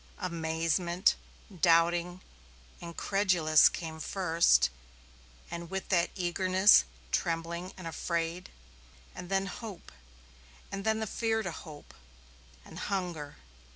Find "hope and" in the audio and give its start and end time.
9.45-10.83, 11.51-12.79